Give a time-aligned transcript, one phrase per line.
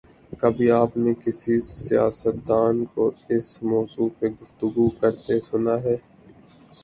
[0.39, 5.95] کبھی آپ نے کسی سیاستدان کو اس موضوع پہ گفتگو کرتے سنا ہے؟